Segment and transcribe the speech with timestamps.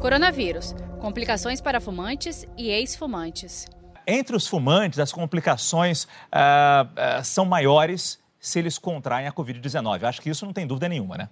[0.00, 3.66] Coronavírus, complicações para fumantes e ex-fumantes.
[4.06, 6.08] Entre os fumantes, as complicações uh,
[7.20, 10.04] uh, são maiores se eles contraem a Covid-19.
[10.04, 11.28] Acho que isso não tem dúvida nenhuma, né?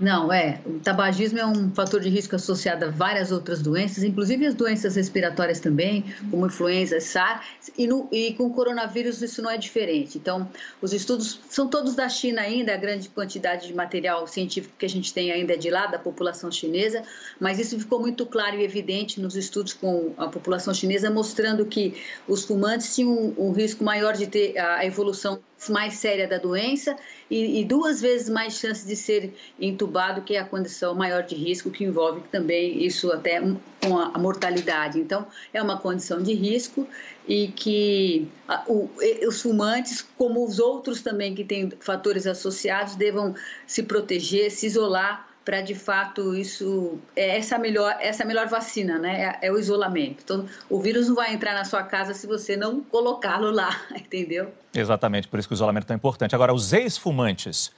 [0.00, 0.62] Não, é.
[0.64, 4.96] O tabagismo é um fator de risco associado a várias outras doenças, inclusive as doenças
[4.96, 10.16] respiratórias também, como influenza, SARS, e, no, e com o coronavírus isso não é diferente.
[10.16, 10.48] Então,
[10.80, 14.88] os estudos são todos da China ainda, a grande quantidade de material científico que a
[14.88, 17.02] gente tem ainda é de lá, da população chinesa,
[17.38, 21.94] mas isso ficou muito claro e evidente nos estudos com a população chinesa, mostrando que
[22.26, 26.96] os fumantes tinham um, risco maior de ter a evolução mais séria da doença
[27.30, 31.34] e, e, duas vezes mais chances de ser entubado, que é a condição maior de
[31.34, 34.98] risco, que envolve também isso até com a, mortalidade.
[34.98, 36.86] Então, é uma condição de risco
[37.28, 38.90] e que a, o,
[39.26, 43.34] os fumantes, como os outros também que têm fatores associados, devam
[43.66, 49.38] se proteger, se isolar para de fato isso é essa melhor essa melhor vacina, né?
[49.42, 50.22] É, é, o isolamento.
[50.24, 54.52] Então, o vírus não vai entrar na sua casa se você não colocá-lo lá, entendeu?
[54.74, 56.34] Exatamente, por isso que o isolamento é tão importante.
[56.34, 57.72] Agora, os ex-fumantes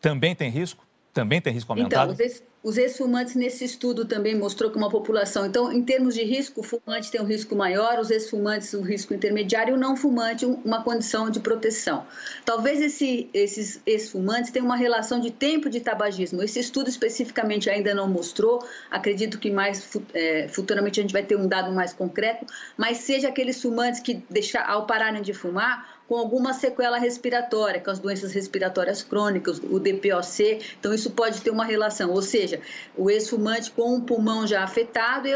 [0.00, 0.86] também têm risco?
[1.12, 2.12] Também tem risco aumentado?
[2.12, 5.46] Então, os ex os ex-fumantes, nesse estudo, também mostrou que uma população.
[5.46, 9.14] Então, em termos de risco, o fumante tem um risco maior, os ex-fumantes, um risco
[9.14, 12.04] intermediário, e o não fumante, uma condição de proteção.
[12.44, 16.42] Talvez esse, esses ex-fumantes tenham uma relação de tempo de tabagismo.
[16.42, 21.36] Esse estudo especificamente ainda não mostrou, acredito que mais é, futuramente a gente vai ter
[21.36, 26.16] um dado mais concreto, mas seja aqueles fumantes que, deixar, ao pararem de fumar, com
[26.16, 31.64] alguma sequela respiratória, com as doenças respiratórias crônicas, o DPOC, então isso pode ter uma
[31.64, 32.55] relação, ou seja,
[32.96, 35.28] o ex-fumante com o pulmão já afetado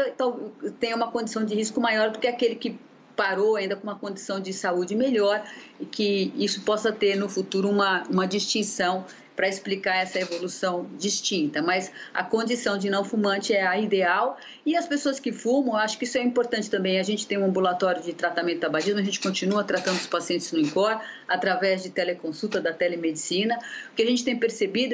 [0.79, 2.79] tem uma condição de risco maior do que aquele que
[3.15, 5.43] parou ainda com uma condição de saúde melhor
[5.79, 9.05] e que isso possa ter no futuro uma, uma distinção
[9.35, 14.75] para explicar essa evolução distinta, mas a condição de não fumante é a ideal e
[14.75, 16.99] as pessoas que fumam, acho que isso é importante também.
[16.99, 20.51] A gente tem um ambulatório de tratamento de tabagismo, a gente continua tratando os pacientes
[20.51, 23.57] no INCOR através de teleconsulta da telemedicina.
[23.91, 24.93] O que a gente tem percebido